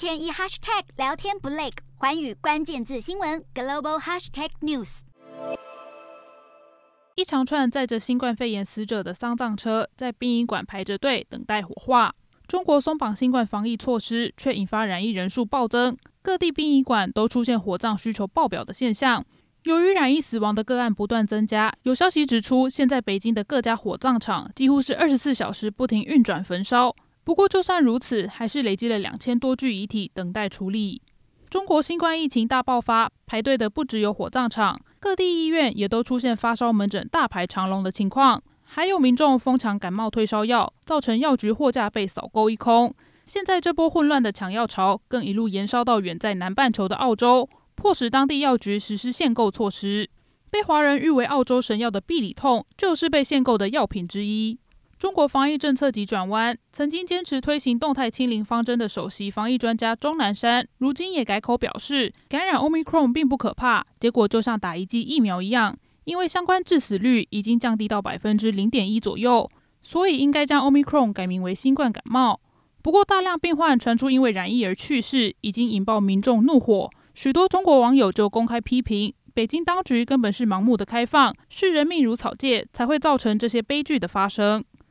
[0.00, 1.68] 天一 hashtag 聊天不累，
[1.98, 5.00] 寰宇关键字新闻 global hashtag news。
[7.16, 12.14] 一长串载着新冠肺炎死者的丧葬车在殡仪馆排着队等待火化。
[12.46, 19.22] 中国松绑新冠防疫措施，却引发染疫人数暴增，各地殡仪馆都出现火葬需求爆表的现象。
[19.64, 26.96] 由于染疫死亡的个案不断增加，有消息指出，现在北京的各家火葬场几乎是二十四小时不停运转焚烧。
[27.30, 31.00] 不过，就算如此，还是累积了两千多具遗体等待处理。
[31.48, 42.92] 中国新冠疫情大爆发，排队的不只有火葬场，各地医院也都出现发烧门诊大排长龙的情况，还有民众疯抢感冒退烧药，造成药局货架被扫购一空。
[43.26, 50.10] 现在这波混乱的抢药潮，更一路延烧到远在南半球的澳洲，迫使当地药局实施限购措施。
[50.50, 54.58] 被华人誉为澳洲神药的必理痛，就是被限购的药品之一。
[55.00, 69.50] 中国防疫政策急转弯，曾经坚持推行动态清零方针的首席防疫专家钟南山，如今也改口表示，感染 Omicron 并不可怕，结果就像打一剂疫苗一样，因为相关致死率已经降低到百分之零点一左右，
[69.82, 72.38] 所以应该将 Omicron 改名为新冠感冒。
[72.82, 84.62] 不过，大量病患传出因为染疫而去世，已经引爆民众怒火，许多中国网友就公开批评，北京当局根本是盲目的开放，视人命如草芥，才会造成这些悲剧的发生。